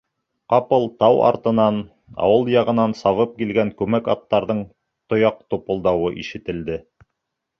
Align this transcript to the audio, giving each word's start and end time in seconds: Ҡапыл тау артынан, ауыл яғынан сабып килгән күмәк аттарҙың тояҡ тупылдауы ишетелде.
Ҡапыл 0.51 0.85
тау 1.01 1.19
артынан, 1.25 1.75
ауыл 2.27 2.49
яғынан 2.53 2.95
сабып 3.01 3.35
килгән 3.41 3.71
күмәк 3.81 4.09
аттарҙың 4.15 4.63
тояҡ 5.15 5.39
тупылдауы 5.55 6.13
ишетелде. 6.25 6.79